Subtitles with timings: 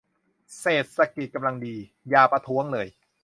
[0.59, 1.75] เศรษฐกิจกำลังดี
[2.09, 2.87] อย่าประท้วงเลย